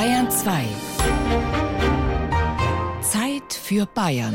[0.00, 0.64] Bayern 2.
[3.02, 4.34] Zeit für Bayern.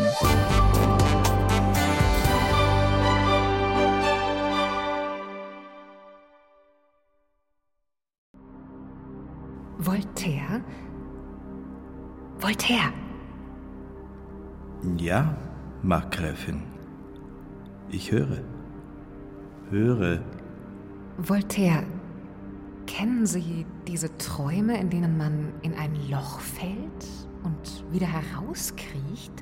[9.79, 10.61] Voltaire?
[12.37, 12.93] Voltaire!
[14.97, 15.35] Ja,
[15.81, 16.61] Markgräfin.
[17.89, 18.43] Ich höre.
[19.71, 20.21] Höre.
[21.17, 21.87] Voltaire,
[22.87, 27.07] kennen Sie diese Träume, in denen man in ein Loch fällt
[27.43, 29.33] und wieder herauskriecht?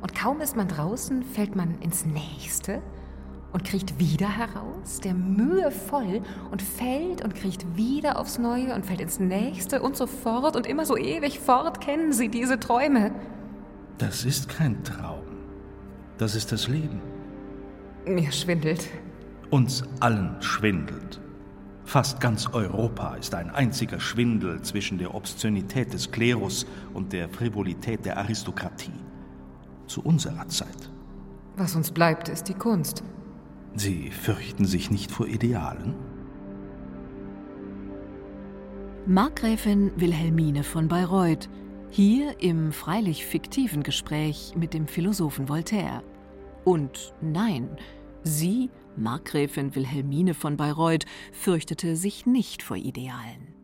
[0.00, 2.82] Und kaum ist man draußen, fällt man ins nächste
[3.52, 8.84] und kriecht wieder heraus, der Mühe voll und fällt und kriecht wieder aufs Neue und
[8.84, 11.80] fällt ins nächste und so fort und immer so ewig fort.
[11.80, 13.12] Kennen Sie diese Träume?
[13.98, 15.22] Das ist kein Traum.
[16.18, 17.00] Das ist das Leben.
[18.06, 18.88] Mir schwindelt.
[19.50, 21.20] Uns allen schwindelt.
[21.84, 28.04] Fast ganz Europa ist ein einziger Schwindel zwischen der Obszönität des Klerus und der Frivolität
[28.04, 28.92] der Aristokratie.
[29.86, 30.90] Zu unserer Zeit.
[31.56, 33.04] Was uns bleibt, ist die Kunst.
[33.76, 35.94] Sie fürchten sich nicht vor Idealen?
[39.06, 41.50] Markgräfin Wilhelmine von Bayreuth,
[41.90, 46.02] hier im freilich fiktiven Gespräch mit dem Philosophen Voltaire.
[46.64, 47.68] Und nein,
[48.22, 53.54] sie, Markgräfin Wilhelmine von Bayreuth, fürchtete sich nicht vor Idealen.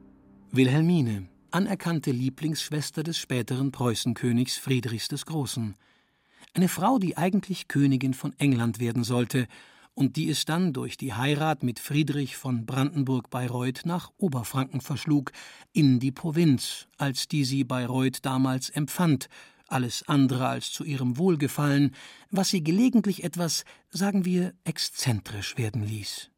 [0.50, 5.74] Wilhelmine, anerkannte Lieblingsschwester des späteren Preußenkönigs Friedrichs des Großen.
[6.54, 9.46] Eine Frau, die eigentlich Königin von England werden sollte
[9.94, 15.32] und die es dann durch die Heirat mit Friedrich von Brandenburg-Bayreuth nach Oberfranken verschlug,
[15.72, 19.28] in die Provinz, als die sie Bayreuth damals empfand,
[19.70, 21.94] alles andere als zu ihrem Wohlgefallen,
[22.30, 26.30] was sie gelegentlich etwas, sagen wir, exzentrisch werden ließ.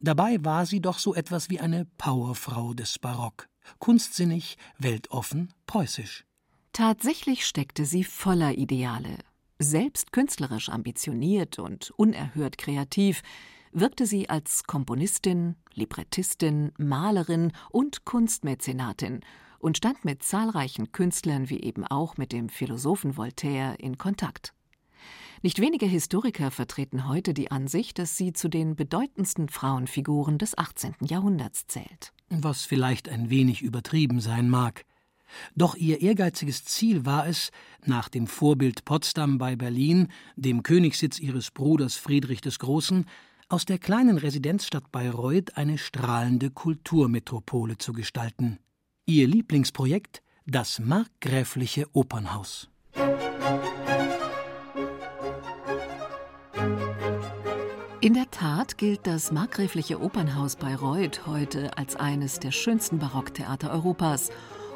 [0.00, 3.48] Dabei war sie doch so etwas wie eine Powerfrau des Barock,
[3.78, 6.24] kunstsinnig, weltoffen, preußisch.
[6.72, 9.18] Tatsächlich steckte sie voller Ideale,
[9.58, 13.22] selbst künstlerisch ambitioniert und unerhört kreativ,
[13.72, 19.20] wirkte sie als Komponistin, Librettistin, Malerin und Kunstmäzenatin
[19.62, 24.52] und stand mit zahlreichen Künstlern wie eben auch mit dem Philosophen Voltaire in Kontakt.
[25.40, 30.94] Nicht wenige Historiker vertreten heute die Ansicht, dass sie zu den bedeutendsten Frauenfiguren des 18.
[31.00, 32.12] Jahrhunderts zählt.
[32.28, 34.84] Was vielleicht ein wenig übertrieben sein mag.
[35.54, 37.50] Doch ihr ehrgeiziges Ziel war es,
[37.84, 43.06] nach dem Vorbild Potsdam bei Berlin, dem Königssitz ihres Bruders Friedrich des Großen,
[43.48, 48.58] aus der kleinen Residenzstadt Bayreuth eine strahlende Kulturmetropole zu gestalten.
[49.14, 52.70] Ihr Lieblingsprojekt das markgräfliche Opernhaus.
[58.00, 64.30] In der Tat gilt das markgräfliche Opernhaus Bayreuth heute als eines der schönsten Barocktheater Europas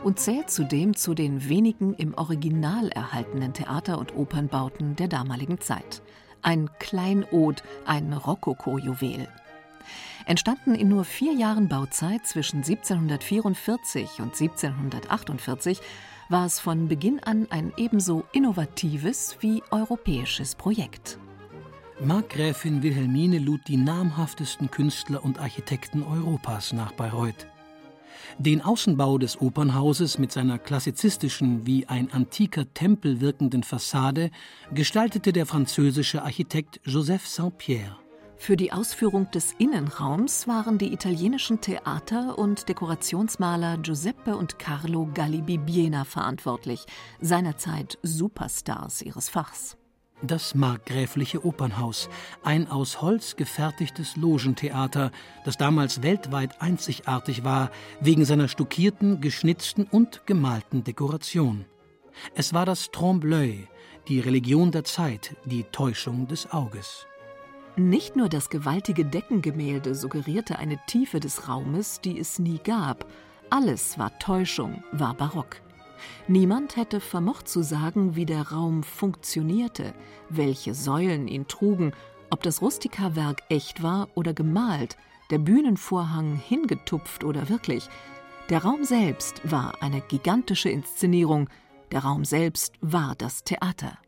[0.04, 6.02] und zählt zudem zu den wenigen im Original erhaltenen Theater- und Opernbauten der damaligen Zeit.
[6.42, 9.28] Ein Kleinod, ein Rokoko-Juwel.
[10.26, 15.80] Entstanden in nur vier Jahren Bauzeit zwischen 1744 und 1748
[16.28, 21.19] war es von Beginn an ein ebenso innovatives wie europäisches Projekt.
[22.00, 27.46] Markgräfin Wilhelmine lud die namhaftesten Künstler und Architekten Europas nach Bayreuth.
[28.38, 34.30] Den Außenbau des Opernhauses mit seiner klassizistischen, wie ein antiker Tempel wirkenden Fassade
[34.75, 37.96] gestaltete der französische Architekt Joseph Saint-Pierre.
[38.38, 46.04] Für die Ausführung des Innenraums waren die italienischen Theater- und Dekorationsmaler Giuseppe und Carlo Galli-Bibbiena
[46.04, 46.84] verantwortlich,
[47.20, 49.76] seinerzeit Superstars ihres Fachs.
[50.22, 52.08] Das markgräfliche Opernhaus,
[52.42, 55.10] ein aus Holz gefertigtes Logentheater,
[55.44, 57.70] das damals weltweit einzigartig war,
[58.00, 61.64] wegen seiner stuckierten, geschnitzten und gemalten Dekoration.
[62.34, 63.66] Es war das Trompe-l'œil,
[64.08, 67.06] die Religion der Zeit, die Täuschung des Auges.
[67.78, 73.06] Nicht nur das gewaltige Deckengemälde suggerierte eine Tiefe des Raumes, die es nie gab.
[73.50, 75.61] Alles war Täuschung, war barock.
[76.26, 79.93] Niemand hätte vermocht zu sagen, wie der Raum funktionierte,
[80.31, 81.93] welche Säulen ihn trugen,
[82.31, 84.96] ob das Rustikawerk echt war oder gemalt,
[85.31, 87.90] der Bühnenvorhang hingetupft oder wirklich.
[88.49, 91.50] Der Raum selbst war eine gigantische Inszenierung,
[91.93, 93.99] der Raum selbst war das Theater.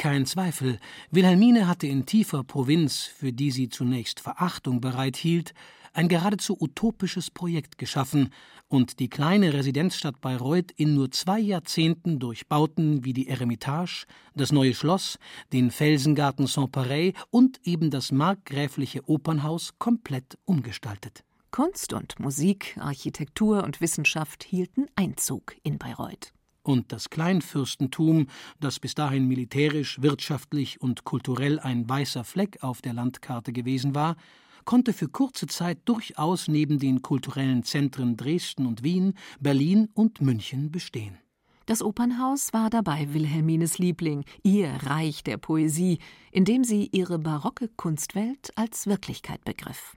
[0.00, 0.78] Kein Zweifel,
[1.10, 5.52] Wilhelmine hatte in tiefer Provinz, für die sie zunächst Verachtung bereithielt,
[5.92, 8.30] ein geradezu utopisches Projekt geschaffen
[8.68, 14.52] und die kleine Residenzstadt Bayreuth in nur zwei Jahrzehnten durch Bauten wie die Eremitage, das
[14.52, 15.18] neue Schloss,
[15.52, 21.24] den Felsengarten Saint-Pareil und eben das markgräfliche Opernhaus komplett umgestaltet.
[21.50, 26.32] Kunst und Musik, Architektur und Wissenschaft hielten Einzug in Bayreuth.
[26.62, 28.26] Und das Kleinfürstentum,
[28.60, 34.16] das bis dahin militärisch, wirtschaftlich und kulturell ein weißer Fleck auf der Landkarte gewesen war,
[34.64, 40.70] konnte für kurze Zeit durchaus neben den kulturellen Zentren Dresden und Wien, Berlin und München
[40.70, 41.18] bestehen.
[41.66, 45.98] Das Opernhaus war dabei Wilhelmines Liebling, ihr Reich der Poesie,
[46.32, 49.96] in dem sie ihre barocke Kunstwelt als Wirklichkeit begriff.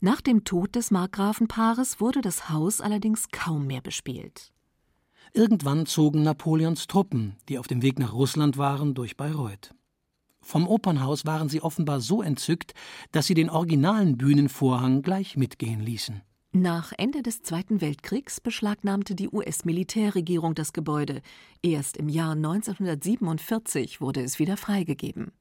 [0.00, 4.52] Nach dem Tod des Markgrafenpaares wurde das Haus allerdings kaum mehr bespielt.
[5.34, 9.74] Irgendwann zogen Napoleons Truppen, die auf dem Weg nach Russland waren, durch Bayreuth.
[10.42, 12.74] Vom Opernhaus waren sie offenbar so entzückt,
[13.12, 16.20] dass sie den originalen Bühnenvorhang gleich mitgehen ließen.
[16.52, 21.22] Nach Ende des Zweiten Weltkriegs beschlagnahmte die US-Militärregierung das Gebäude.
[21.62, 25.32] Erst im Jahr 1947 wurde es wieder freigegeben.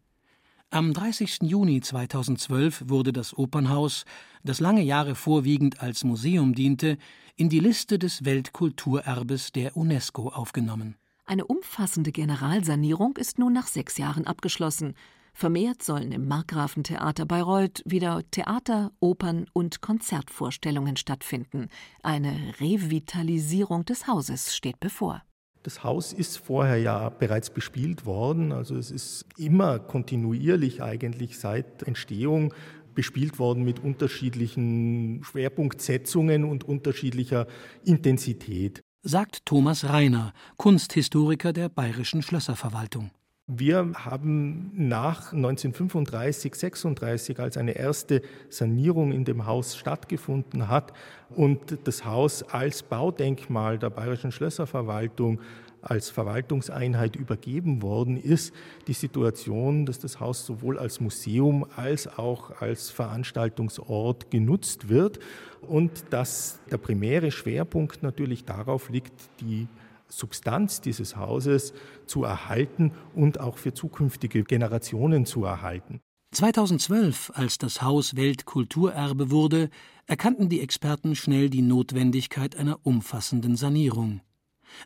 [0.74, 1.40] Am 30.
[1.42, 4.06] Juni 2012 wurde das Opernhaus,
[4.42, 6.98] das lange Jahre vorwiegend als Museum diente,
[7.36, 10.96] in die Liste des Weltkulturerbes der UNESCO aufgenommen.
[11.26, 14.94] Eine umfassende Generalsanierung ist nun nach sechs Jahren abgeschlossen.
[15.34, 21.68] Vermehrt sollen im Markgrafentheater Bayreuth wieder Theater, Opern und Konzertvorstellungen stattfinden.
[22.02, 25.22] Eine Revitalisierung des Hauses steht bevor.
[25.64, 31.84] Das Haus ist vorher ja bereits bespielt worden, also es ist immer kontinuierlich eigentlich seit
[31.84, 32.54] Entstehung
[32.96, 37.48] bespielt worden mit unterschiedlichen Schwerpunktsetzungen und unterschiedlicher
[37.84, 38.82] Intensität.
[39.04, 43.12] Sagt Thomas Reiner, Kunsthistoriker der Bayerischen Schlösserverwaltung.
[43.54, 50.94] Wir haben nach 1935, 36, als eine erste Sanierung in dem Haus stattgefunden hat
[51.36, 55.42] und das Haus als Baudenkmal der Bayerischen Schlösserverwaltung
[55.82, 58.54] als Verwaltungseinheit übergeben worden ist,
[58.88, 65.20] die Situation, dass das Haus sowohl als Museum als auch als Veranstaltungsort genutzt wird
[65.68, 69.68] und dass der primäre Schwerpunkt natürlich darauf liegt, die
[70.12, 71.74] Substanz dieses Hauses
[72.06, 76.02] zu erhalten und auch für zukünftige Generationen zu erhalten.
[76.34, 79.70] 2012, als das Haus Weltkulturerbe wurde,
[80.06, 84.22] erkannten die Experten schnell die Notwendigkeit einer umfassenden Sanierung.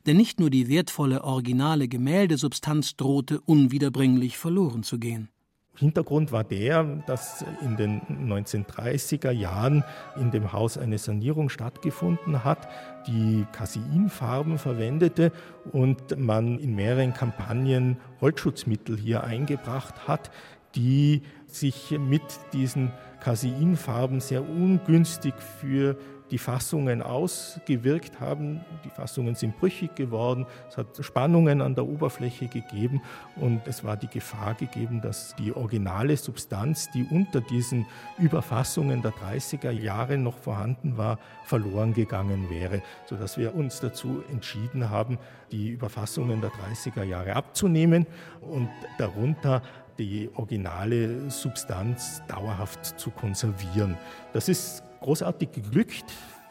[0.07, 5.29] Denn nicht nur die wertvolle originale Gemäldesubstanz drohte unwiederbringlich verloren zu gehen.
[5.77, 9.83] Hintergrund war der, dass in den 1930er Jahren
[10.19, 12.67] in dem Haus eine Sanierung stattgefunden hat,
[13.07, 15.31] die Caseinfarben verwendete
[15.71, 20.31] und man in mehreren Kampagnen Holzschutzmittel hier eingebracht hat,
[20.75, 22.23] die sich mit
[22.53, 22.91] diesen
[23.21, 25.97] Caseinfarben sehr ungünstig für
[26.31, 28.65] die Fassungen ausgewirkt haben.
[28.83, 33.01] Die Fassungen sind brüchig geworden, es hat Spannungen an der Oberfläche gegeben
[33.35, 37.85] und es war die Gefahr gegeben, dass die originale Substanz, die unter diesen
[38.17, 44.89] Überfassungen der 30er Jahre noch vorhanden war, verloren gegangen wäre, sodass wir uns dazu entschieden
[44.89, 45.17] haben,
[45.51, 48.07] die Überfassungen der 30er Jahre abzunehmen
[48.41, 49.61] und darunter
[49.97, 53.97] die originale Substanz dauerhaft zu konservieren.
[54.33, 56.05] Das ist großartig geglückt.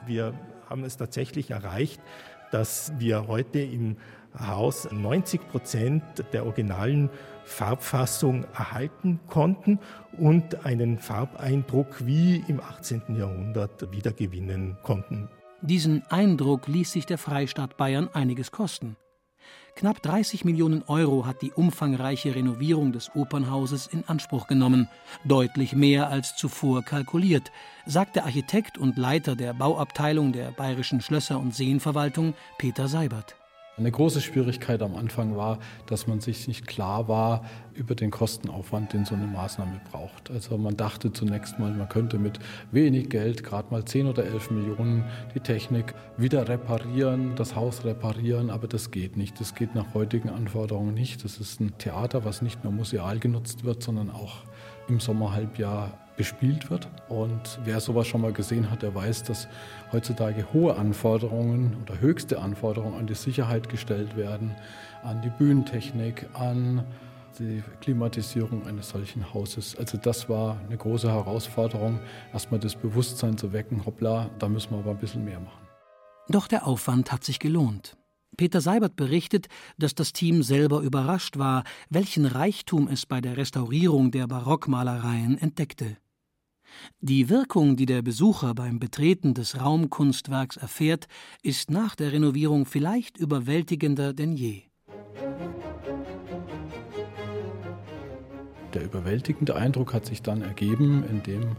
[0.06, 0.34] Wir
[0.68, 2.00] haben es tatsächlich erreicht,
[2.50, 3.96] dass wir heute im
[4.38, 6.02] Haus 90 Prozent
[6.32, 7.10] der originalen
[7.44, 9.78] Farbfassung erhalten konnten
[10.18, 13.16] und einen Farbeindruck wie im 18.
[13.16, 15.28] Jahrhundert wiedergewinnen konnten.
[15.60, 18.96] Diesen Eindruck ließ sich der Freistaat Bayern einiges kosten.
[19.76, 24.88] Knapp 30 Millionen Euro hat die umfangreiche Renovierung des Opernhauses in Anspruch genommen,
[25.24, 27.50] deutlich mehr als zuvor kalkuliert,
[27.84, 33.34] sagt der Architekt und Leiter der Bauabteilung der Bayerischen Schlösser- und Seenverwaltung Peter Seibert.
[33.76, 38.92] Eine große Schwierigkeit am Anfang war, dass man sich nicht klar war über den Kostenaufwand,
[38.92, 40.30] den so eine Maßnahme braucht.
[40.30, 42.38] Also man dachte zunächst mal, man könnte mit
[42.70, 45.04] wenig Geld, gerade mal 10 oder 11 Millionen,
[45.34, 49.40] die Technik wieder reparieren, das Haus reparieren, aber das geht nicht.
[49.40, 51.24] Das geht nach heutigen Anforderungen nicht.
[51.24, 54.44] Das ist ein Theater, was nicht nur museal genutzt wird, sondern auch
[54.86, 56.88] im Sommerhalbjahr bespielt wird.
[57.08, 59.48] Und wer sowas schon mal gesehen hat, der weiß, dass
[59.92, 64.54] heutzutage hohe Anforderungen oder höchste Anforderungen an die Sicherheit gestellt werden,
[65.02, 66.84] an die Bühnentechnik, an
[67.38, 69.76] die Klimatisierung eines solchen Hauses.
[69.76, 71.98] Also das war eine große Herausforderung,
[72.32, 75.66] erstmal das Bewusstsein zu wecken, hoppla, da müssen wir aber ein bisschen mehr machen.
[76.28, 77.96] Doch der Aufwand hat sich gelohnt.
[78.36, 79.46] Peter Seibert berichtet,
[79.78, 85.96] dass das Team selber überrascht war, welchen Reichtum es bei der Restaurierung der Barockmalereien entdeckte.
[87.00, 91.06] Die Wirkung, die der Besucher beim Betreten des Raumkunstwerks erfährt,
[91.42, 94.62] ist nach der Renovierung vielleicht überwältigender denn je.
[98.74, 101.56] Der überwältigende Eindruck hat sich dann ergeben, indem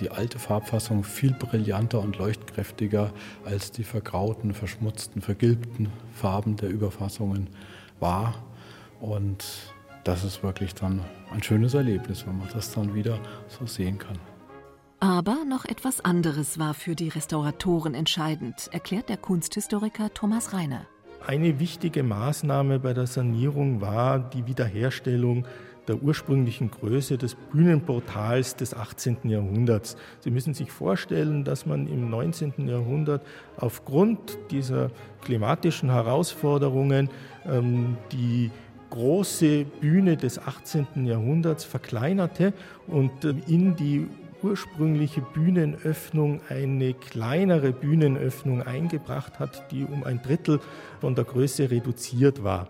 [0.00, 3.12] die alte Farbfassung viel brillanter und leuchtkräftiger
[3.44, 7.50] als die vergrauten, verschmutzten, vergilbten Farben der Überfassungen
[8.00, 8.34] war.
[9.00, 9.44] Und
[10.04, 11.00] das ist wirklich dann
[11.32, 14.18] ein schönes Erlebnis, wenn man das dann wieder so sehen kann.
[15.02, 20.86] Aber noch etwas anderes war für die Restauratoren entscheidend, erklärt der Kunsthistoriker Thomas Reiner.
[21.26, 25.44] Eine wichtige Maßnahme bei der Sanierung war die Wiederherstellung
[25.88, 29.28] der ursprünglichen Größe des Bühnenportals des 18.
[29.28, 29.96] Jahrhunderts.
[30.20, 32.68] Sie müssen sich vorstellen, dass man im 19.
[32.68, 37.10] Jahrhundert aufgrund dieser klimatischen Herausforderungen
[37.44, 38.52] ähm, die
[38.90, 41.06] große Bühne des 18.
[41.06, 42.52] Jahrhunderts verkleinerte
[42.86, 44.06] und äh, in die
[44.42, 50.60] ursprüngliche Bühnenöffnung eine kleinere Bühnenöffnung eingebracht hat, die um ein Drittel
[51.00, 52.68] von der Größe reduziert war.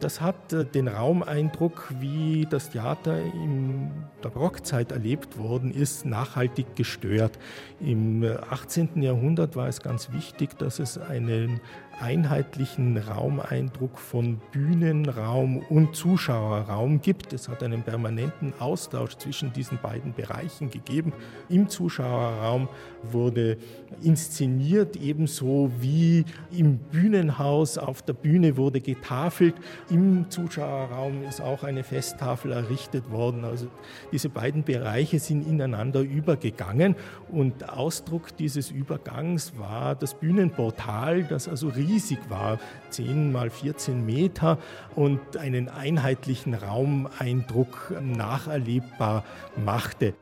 [0.00, 3.90] Das hat äh, den Raumeindruck, wie das Theater in
[4.22, 7.38] der Barockzeit erlebt worden ist, nachhaltig gestört.
[7.80, 8.96] Im 18.
[8.96, 11.60] Äh, Jahrhundert war es ganz wichtig, dass es einen
[12.00, 17.32] einheitlichen Raumeindruck von Bühnenraum und Zuschauerraum gibt.
[17.32, 21.12] Es hat einen permanenten Austausch zwischen diesen beiden Bereichen gegeben.
[21.48, 22.68] Im Zuschauerraum
[23.02, 23.58] wurde
[24.02, 27.78] inszeniert, ebenso wie im Bühnenhaus.
[27.78, 29.54] Auf der Bühne wurde getafelt.
[29.90, 33.44] Im Zuschauerraum ist auch eine Festtafel errichtet worden.
[33.44, 33.68] Also
[34.12, 36.96] diese beiden Bereiche sind ineinander übergegangen
[37.28, 42.58] und Ausdruck dieses Übergangs war das Bühnenportal, das also riesig war,
[42.90, 44.58] 10 mal 14 Meter
[44.94, 49.24] und einen einheitlichen Raumeindruck nacherlebbar
[49.64, 50.14] machte.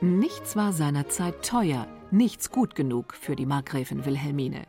[0.00, 4.62] Nichts war seinerzeit teuer, nichts gut genug für die Markgräfin Wilhelmine.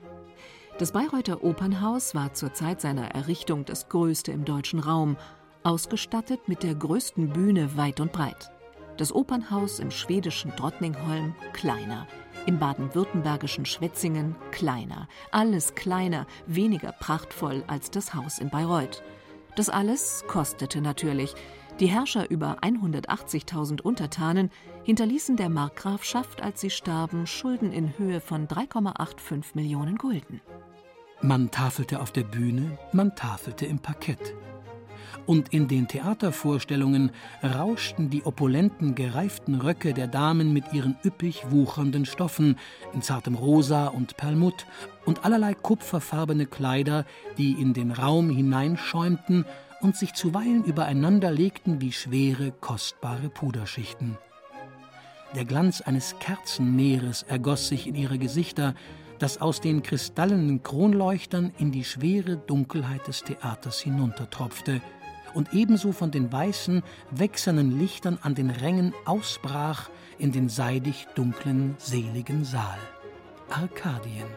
[0.80, 5.18] Das Bayreuther Opernhaus war zur Zeit seiner Errichtung das größte im deutschen Raum,
[5.62, 8.50] ausgestattet mit der größten Bühne weit und breit.
[8.98, 12.08] Das Opernhaus im schwedischen Drottningholm kleiner,
[12.46, 19.04] im baden-württembergischen Schwetzingen kleiner, alles kleiner, weniger prachtvoll als das Haus in Bayreuth.
[19.56, 21.34] Das alles kostete natürlich.
[21.80, 24.52] Die Herrscher über 180.000 Untertanen
[24.84, 30.42] hinterließen der Markgrafschaft, als sie starben, Schulden in Höhe von 3,85 Millionen Gulden.
[31.22, 34.36] Man tafelte auf der Bühne, man tafelte im Parkett
[35.26, 37.12] und in den Theatervorstellungen
[37.44, 42.58] rauschten die opulenten, gereiften Röcke der Damen mit ihren üppig wuchernden Stoffen
[42.94, 44.66] in zartem Rosa und Perlmutt
[45.06, 47.06] und allerlei kupferfarbene Kleider,
[47.38, 49.46] die in den Raum hineinschäumten
[49.82, 54.18] und sich zuweilen übereinander legten wie schwere, kostbare Puderschichten.
[55.36, 58.74] Der Glanz eines Kerzenmeeres ergoss sich in ihre Gesichter,
[59.20, 64.82] das aus den kristallenen Kronleuchtern in die schwere Dunkelheit des Theaters hinuntertropfte,
[65.34, 71.76] und ebenso von den weißen, wächsernen Lichtern an den Rängen ausbrach in den seidig dunklen,
[71.78, 72.80] seligen Saal.
[73.50, 74.28] Arkadien.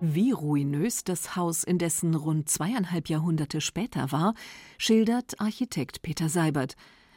[0.00, 4.34] Wie ruinös das Haus indessen rund zweieinhalb Jahrhunderte später war,
[4.76, 6.74] schildert Architekt Peter Seibert.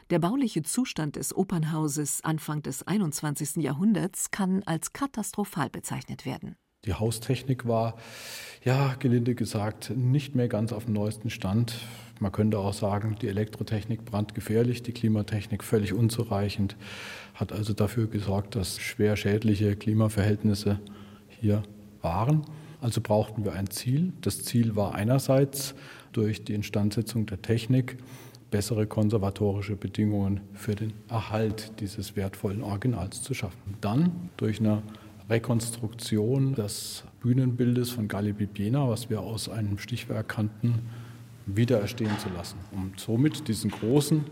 [0.10, 3.58] Der bauliche Zustand des Opernhauses Anfang des 21.
[3.58, 6.56] Jahrhunderts kann als katastrophal bezeichnet werden.
[6.88, 7.96] Die Haustechnik war,
[8.64, 11.76] ja, gelinde gesagt, nicht mehr ganz auf dem neuesten Stand.
[12.20, 16.76] Man könnte auch sagen, die Elektrotechnik brandgefährlich, die Klimatechnik völlig unzureichend,
[17.36, 20.80] hat also dafür gesorgt, dass schwer schädliche Klimaverhältnisse
[21.42, 21.62] hier
[22.02, 22.44] waren.
[22.82, 24.14] Also brauchten wir ein Ziel.
[24.22, 25.76] Das Ziel war einerseits
[26.14, 27.98] durch die Instandsetzung der Technik
[28.50, 33.76] bessere konservatorische Bedingungen für den Erhalt dieses wertvollen Originals zu schaffen.
[33.82, 34.84] Dann durch eine
[35.30, 40.90] Rekonstruktion des Bühnenbildes von Galli Bibiena, was wir aus einem Stichwerk kannten,
[41.46, 44.24] wieder erstehen zu lassen, um somit diesen großen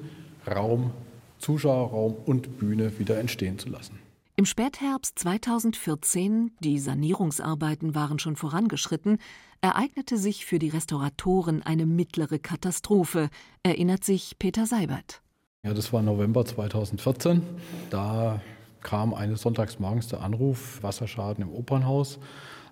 [0.48, 0.92] Raum,
[1.40, 4.00] Zuschauerraum und Bühne wieder entstehen zu lassen.
[4.38, 9.18] Im Spätherbst 2014, die Sanierungsarbeiten waren schon vorangeschritten,
[9.62, 13.30] ereignete sich für die Restauratoren eine mittlere Katastrophe,
[13.64, 15.22] erinnert sich Peter Seibert.
[15.64, 17.42] Ja, das war November 2014.
[17.90, 18.42] Da
[18.86, 22.20] kam eines Sonntagsmorgens der Anruf, Wasserschaden im Opernhaus.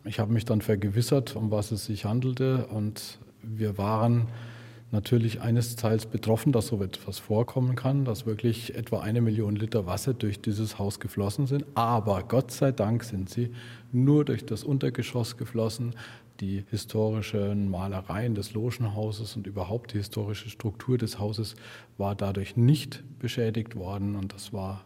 [0.05, 4.27] Ich habe mich dann vergewissert, um was es sich handelte und wir waren
[4.91, 9.87] natürlich eines Teils betroffen, dass so etwas vorkommen kann, dass wirklich etwa eine Million Liter
[9.87, 11.65] Wasser durch dieses Haus geflossen sind.
[11.73, 13.51] Aber Gott sei Dank sind sie
[13.91, 15.95] nur durch das Untergeschoss geflossen.
[16.41, 21.55] Die historischen Malereien des Logenhauses und überhaupt die historische Struktur des Hauses
[21.97, 24.15] war dadurch nicht beschädigt worden.
[24.15, 24.85] Und das war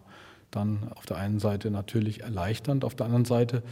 [0.58, 3.64] dann auf der einen Seite natürlich erleichternd, auf der anderen Seite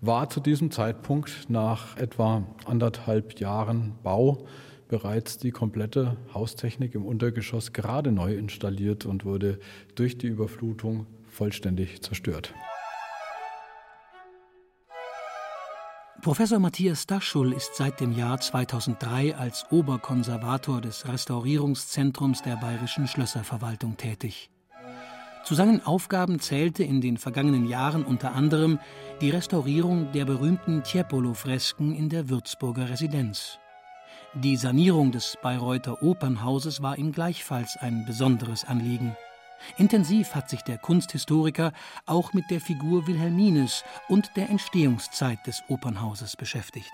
[0.00, 4.46] war zu diesem Zeitpunkt nach etwa anderthalb Jahren Bau
[4.88, 9.58] bereits die komplette Haustechnik im Untergeschoss gerade neu installiert und wurde
[9.94, 12.54] durch die Überflutung vollständig zerstört.
[16.22, 23.96] Professor Matthias Daschul ist seit dem Jahr 2003 als Oberkonservator des Restaurierungszentrums der Bayerischen Schlösserverwaltung
[23.96, 24.50] tätig.
[25.44, 28.78] Zu seinen Aufgaben zählte in den vergangenen Jahren unter anderem
[29.20, 33.58] die Restaurierung der berühmten Tiepolo-Fresken in der Würzburger Residenz.
[34.34, 39.16] Die Sanierung des Bayreuther Opernhauses war ihm gleichfalls ein besonderes Anliegen.
[39.78, 41.72] Intensiv hat sich der Kunsthistoriker
[42.06, 46.90] auch mit der Figur Wilhelmines und der Entstehungszeit des Opernhauses beschäftigt.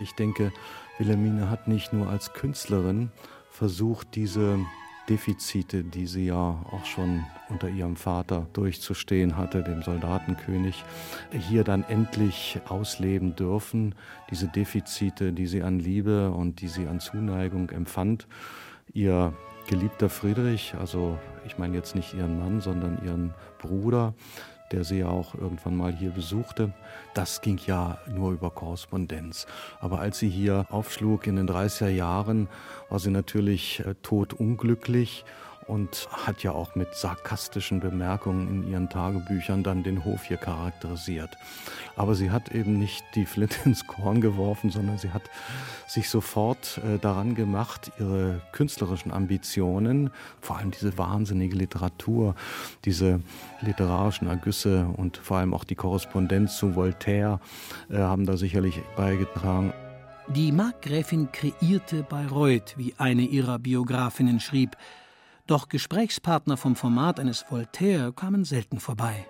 [0.00, 0.52] Ich denke,
[0.98, 3.10] Wilhelmine hat nicht nur als Künstlerin
[3.50, 4.58] versucht, diese
[5.08, 10.84] Defizite, die sie ja auch schon unter ihrem Vater durchzustehen hatte, dem Soldatenkönig,
[11.48, 13.94] hier dann endlich ausleben dürfen.
[14.30, 18.26] Diese Defizite, die sie an Liebe und die sie an Zuneigung empfand.
[18.92, 19.32] Ihr
[19.66, 24.14] geliebter Friedrich, also ich meine jetzt nicht ihren Mann, sondern ihren Bruder,
[24.72, 26.72] der sie ja auch irgendwann mal hier besuchte.
[27.14, 29.46] Das ging ja nur über Korrespondenz.
[29.80, 32.48] Aber als sie hier aufschlug in den 30er Jahren,
[32.88, 35.24] war sie natürlich äh, totunglücklich
[35.68, 41.36] und hat ja auch mit sarkastischen Bemerkungen in ihren Tagebüchern dann den Hof hier charakterisiert.
[41.94, 45.22] Aber sie hat eben nicht die Flinte ins Korn geworfen, sondern sie hat
[45.86, 50.10] sich sofort äh, daran gemacht, ihre künstlerischen Ambitionen,
[50.40, 52.34] vor allem diese wahnsinnige Literatur,
[52.84, 53.20] diese
[53.60, 57.40] literarischen Ergüsse und vor allem auch die Korrespondenz zu Voltaire
[57.90, 59.72] äh, haben da sicherlich beigetragen.
[60.34, 64.76] Die Markgräfin kreierte Bayreuth, wie eine ihrer Biografinnen schrieb,
[65.48, 69.26] doch Gesprächspartner vom Format eines Voltaire kamen selten vorbei.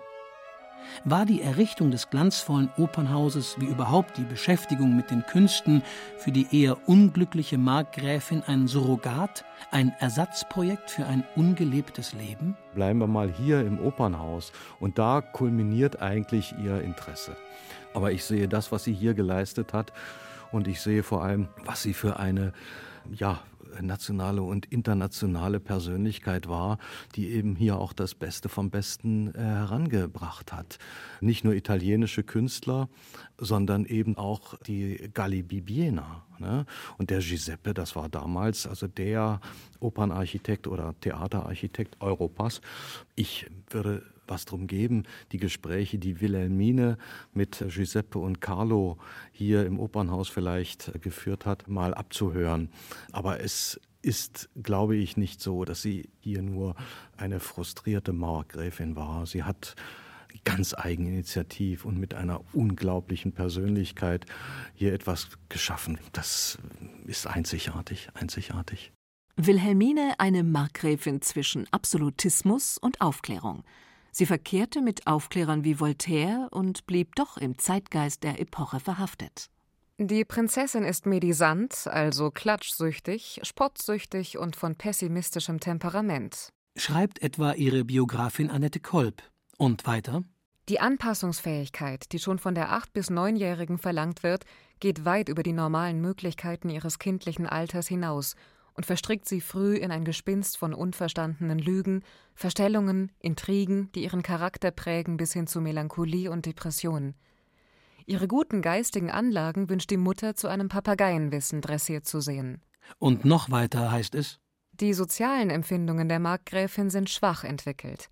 [1.05, 5.81] War die Errichtung des glanzvollen Opernhauses wie überhaupt die Beschäftigung mit den Künsten
[6.17, 12.57] für die eher unglückliche Markgräfin ein Surrogat, ein Ersatzprojekt für ein ungelebtes Leben?
[12.75, 17.35] Bleiben wir mal hier im Opernhaus und da kulminiert eigentlich ihr Interesse.
[17.93, 19.93] Aber ich sehe das, was sie hier geleistet hat
[20.51, 22.53] und ich sehe vor allem, was sie für eine
[23.11, 23.39] ja,
[23.81, 26.77] nationale und internationale Persönlichkeit war,
[27.15, 30.79] die eben hier auch das Beste vom Besten äh, herangebracht hat.
[31.21, 32.89] Nicht nur italienische Künstler,
[33.37, 36.23] sondern eben auch die Galli Bibiena.
[36.39, 36.65] Ne?
[36.97, 39.41] Und der Giuseppe, das war damals also der
[39.79, 42.61] Opernarchitekt oder Theaterarchitekt Europas.
[43.15, 46.97] Ich würde was drum geben, die Gespräche, die Wilhelmine
[47.33, 48.97] mit Giuseppe und Carlo
[49.31, 52.69] hier im Opernhaus vielleicht geführt hat, mal abzuhören.
[53.11, 56.75] Aber es ist, glaube ich, nicht so, dass sie hier nur
[57.17, 59.25] eine frustrierte Mauergräfin war.
[59.25, 59.75] Sie hat
[60.43, 64.25] ganz eigeninitiativ und mit einer unglaublichen Persönlichkeit
[64.73, 65.99] hier etwas geschaffen.
[66.13, 66.57] Das
[67.05, 68.91] ist einzigartig, einzigartig.
[69.35, 73.63] Wilhelmine eine Markgräfin zwischen Absolutismus und Aufklärung.
[74.19, 79.49] Sie verkehrte mit Aufklärern wie Voltaire und blieb doch im Zeitgeist der Epoche verhaftet.
[79.97, 86.49] Die Prinzessin ist medisant, also klatschsüchtig, spottsüchtig und von pessimistischem Temperament.
[86.75, 89.23] Schreibt etwa ihre Biografin Annette Kolb.
[89.57, 90.25] Und weiter?
[90.67, 94.43] Die Anpassungsfähigkeit, die schon von der acht- bis neunjährigen verlangt wird,
[94.81, 98.35] geht weit über die normalen Möglichkeiten ihres kindlichen Alters hinaus
[98.79, 102.01] und verstrickt sie früh in ein Gespinst von unverstandenen Lügen,
[102.33, 107.13] Verstellungen, Intrigen, die ihren Charakter prägen bis hin zu Melancholie und Depression.
[108.05, 112.61] Ihre guten geistigen Anlagen wünscht die Mutter zu einem Papageienwissen dressiert zu sehen.
[112.99, 114.39] Und noch weiter heißt es?
[114.71, 118.07] Die sozialen Empfindungen der Markgräfin sind schwach entwickelt.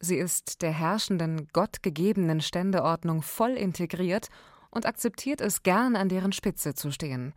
[0.00, 4.28] Sie ist der herrschenden, gottgegebenen Ständeordnung voll integriert
[4.70, 7.34] und akzeptiert es gern, an deren Spitze zu stehen.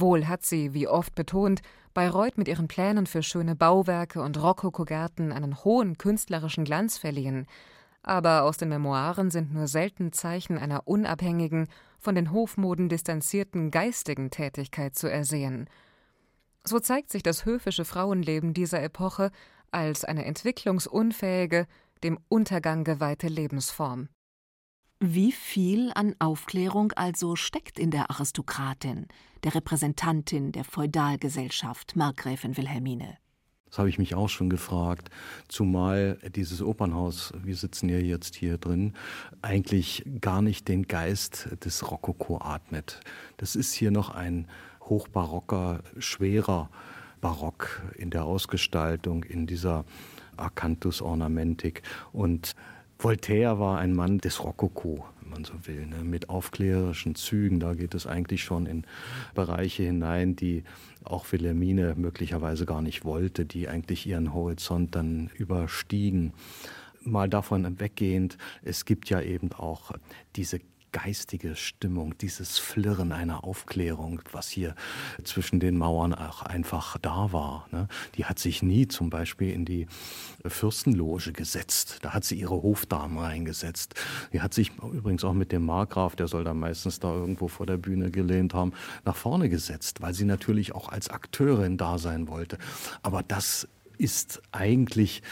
[0.00, 1.62] Wohl hat sie, wie oft betont,
[1.94, 7.46] Bayreuth mit ihren Plänen für schöne Bauwerke und Rokokogärten einen hohen künstlerischen Glanz verliehen,
[8.02, 11.68] aber aus den Memoiren sind nur selten Zeichen einer unabhängigen,
[12.00, 15.70] von den Hofmoden distanzierten geistigen Tätigkeit zu ersehen.
[16.64, 19.30] So zeigt sich das höfische Frauenleben dieser Epoche
[19.70, 21.66] als eine entwicklungsunfähige,
[22.02, 24.08] dem Untergang geweihte Lebensform.
[25.00, 29.06] Wie viel an Aufklärung also steckt in der Aristokratin,
[29.42, 33.18] der Repräsentantin der Feudalgesellschaft, Markgräfin Wilhelmine?
[33.66, 35.10] Das habe ich mich auch schon gefragt,
[35.48, 38.94] zumal dieses Opernhaus, wir sitzen ja jetzt hier drin,
[39.42, 43.00] eigentlich gar nicht den Geist des Rokoko atmet.
[43.36, 44.46] Das ist hier noch ein
[44.80, 46.70] hochbarocker, schwerer
[47.20, 49.84] Barock in der Ausgestaltung, in dieser
[50.36, 52.54] Akanthus-Ornamentik und
[52.98, 56.04] Voltaire war ein Mann des Rokoko, wenn man so will, ne?
[56.04, 57.60] mit aufklärerischen Zügen.
[57.60, 58.84] Da geht es eigentlich schon in
[59.34, 60.64] Bereiche hinein, die
[61.02, 66.32] auch Wilhelmine möglicherweise gar nicht wollte, die eigentlich ihren Horizont dann überstiegen.
[67.02, 69.92] mal davon weggehend, es gibt ja eben auch
[70.36, 70.60] diese
[70.94, 74.76] geistige Stimmung, dieses Flirren einer Aufklärung, was hier
[75.24, 77.66] zwischen den Mauern auch einfach da war.
[77.72, 77.88] Ne?
[78.14, 79.88] Die hat sich nie zum Beispiel in die
[80.46, 81.98] Fürstenloge gesetzt.
[82.02, 83.96] Da hat sie ihre Hofdamen reingesetzt.
[84.32, 87.66] Die hat sich übrigens auch mit dem Markgraf, der soll da meistens da irgendwo vor
[87.66, 88.72] der Bühne gelehnt haben,
[89.04, 92.56] nach vorne gesetzt, weil sie natürlich auch als Akteurin da sein wollte.
[93.02, 93.66] Aber das
[93.98, 95.22] ist eigentlich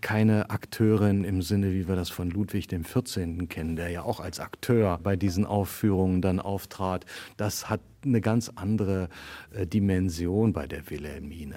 [0.00, 3.48] keine Akteurin im Sinne, wie wir das von Ludwig XIV.
[3.48, 7.04] kennen, der ja auch als Akteur bei diesen Aufführungen dann auftrat.
[7.36, 9.08] Das hat eine ganz andere
[9.52, 11.56] äh, Dimension bei der Wilhelmine.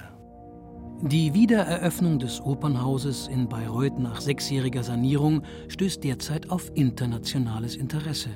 [1.01, 8.29] Die Wiedereröffnung des Opernhauses in Bayreuth nach sechsjähriger Sanierung stößt derzeit auf internationales Interesse.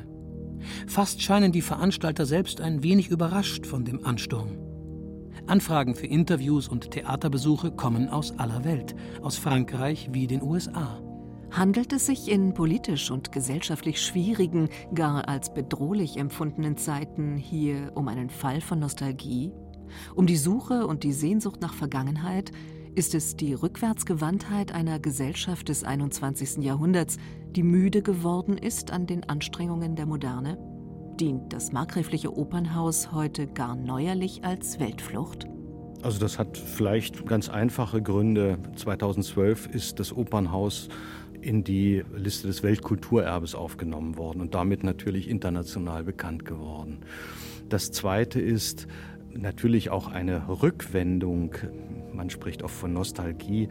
[0.88, 4.73] Fast scheinen die Veranstalter selbst ein wenig überrascht von dem Ansturm.
[5.46, 11.02] Anfragen für Interviews und Theaterbesuche kommen aus aller Welt, aus Frankreich wie den USA.
[11.52, 18.08] Handelt es sich in politisch und gesellschaftlich schwierigen, gar als bedrohlich empfundenen Zeiten hier um
[18.08, 19.52] einen Fall von Nostalgie?
[20.16, 22.52] Um die Suche und die Sehnsucht nach Vergangenheit?
[22.96, 26.64] Ist es die Rückwärtsgewandtheit einer Gesellschaft des 21.
[26.64, 27.18] Jahrhunderts,
[27.52, 30.73] die müde geworden ist an den Anstrengungen der Moderne?
[31.20, 35.48] Dient das markgräfliche Opernhaus heute gar neuerlich als Weltflucht?
[36.02, 38.58] Also das hat vielleicht ganz einfache Gründe.
[38.76, 40.90] 2012 ist das Opernhaus
[41.40, 47.02] in die Liste des Weltkulturerbes aufgenommen worden und damit natürlich international bekannt geworden.
[47.70, 48.88] Das Zweite ist
[49.32, 51.56] natürlich auch eine Rückwendung,
[52.12, 53.70] man spricht oft von Nostalgie,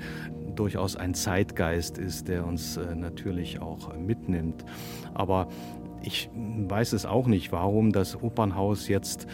[0.55, 4.64] durchaus ein Zeitgeist ist, der uns äh, natürlich auch mitnimmt.
[5.14, 5.48] Aber
[6.04, 9.26] ich weiß es auch nicht, warum das Opernhaus jetzt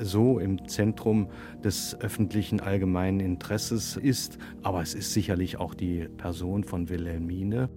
[0.00, 1.28] so im Zentrum
[1.62, 7.68] des öffentlichen allgemeinen Interesses ist, aber es ist sicherlich auch die Person von Wilhelmine.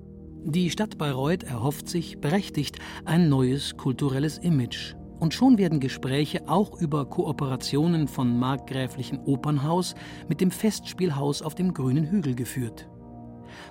[0.45, 4.95] Die Stadt Bayreuth erhofft sich berechtigt ein neues kulturelles Image.
[5.19, 9.95] Und schon werden Gespräche auch über Kooperationen von Markgräflichen Opernhaus
[10.29, 12.88] mit dem Festspielhaus auf dem grünen Hügel geführt.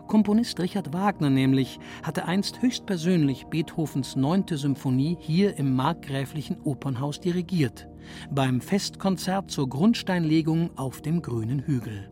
[0.06, 7.88] Komponist Richard Wagner nämlich hatte einst höchstpersönlich Beethovens neunte Symphonie hier im markgräflichen Opernhaus dirigiert,
[8.30, 12.10] beim Festkonzert zur Grundsteinlegung auf dem grünen Hügel.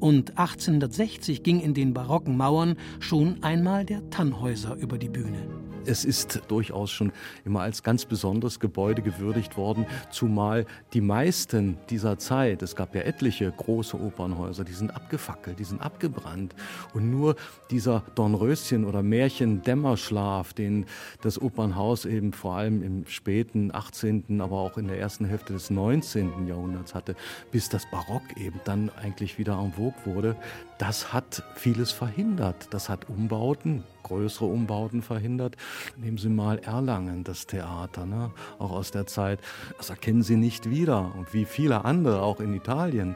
[0.00, 5.71] Und 1860 ging in den barocken Mauern schon einmal der Tannhäuser über die Bühne.
[5.84, 7.12] Es ist durchaus schon
[7.44, 13.02] immer als ganz besonderes Gebäude gewürdigt worden, zumal die meisten dieser Zeit, es gab ja
[13.02, 16.54] etliche große Opernhäuser, die sind abgefackelt, die sind abgebrannt.
[16.94, 17.36] Und nur
[17.70, 20.86] dieser Dornröschen- oder Märchen-Dämmerschlaf, den
[21.22, 25.70] das Opernhaus eben vor allem im späten 18., aber auch in der ersten Hälfte des
[25.70, 26.46] 19.
[26.46, 27.16] Jahrhunderts hatte,
[27.50, 30.36] bis das Barock eben dann eigentlich wieder en vogue wurde,
[30.82, 32.66] das hat vieles verhindert.
[32.70, 35.56] Das hat Umbauten, größere Umbauten verhindert.
[35.96, 38.32] Nehmen Sie mal Erlangen, das Theater, ne?
[38.58, 39.38] auch aus der Zeit.
[39.78, 41.14] Das erkennen Sie nicht wieder.
[41.16, 43.14] Und wie viele andere, auch in Italien.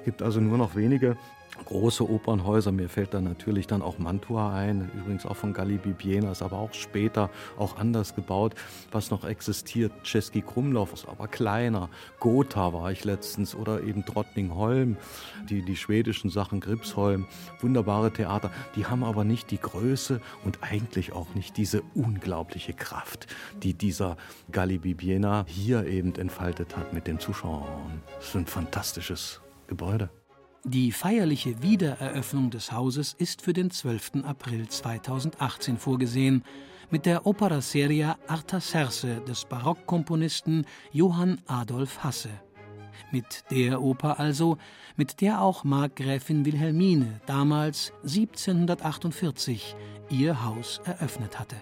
[0.00, 1.16] Es gibt also nur noch wenige
[1.64, 2.72] große Opernhäuser.
[2.72, 6.58] Mir fällt da natürlich dann auch Mantua ein, übrigens auch von Galli Bibiena, ist aber
[6.58, 8.54] auch später auch anders gebaut,
[8.90, 9.92] was noch existiert.
[10.02, 11.88] Czeski Krumlov ist aber kleiner.
[12.20, 14.96] Gotha war ich letztens oder eben Drottningholm,
[15.48, 17.26] die, die schwedischen Sachen, Gripsholm,
[17.60, 18.50] wunderbare Theater.
[18.76, 23.26] Die haben aber nicht die Größe und eigentlich auch nicht diese unglaubliche Kraft,
[23.62, 24.16] die dieser
[24.50, 28.02] Galli Bibiena hier eben entfaltet hat mit den Zuschauern.
[28.16, 30.10] Das ist ein fantastisches Gebäude.
[30.68, 34.22] Die feierliche Wiedereröffnung des Hauses ist für den 12.
[34.24, 36.44] April 2018 vorgesehen
[36.90, 42.28] mit der Opera Seria Artaserse des Barockkomponisten Johann Adolf Hasse.
[43.10, 44.58] Mit der Oper also,
[44.94, 49.74] mit der auch Markgräfin Wilhelmine damals 1748
[50.10, 51.56] ihr Haus eröffnet hatte.